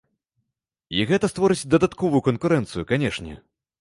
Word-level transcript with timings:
І 0.99 1.03
гэта 1.11 1.29
створыць 1.33 1.69
дадатковую 1.73 2.25
канкурэнцыю, 2.29 2.87
канешне. 2.93 3.33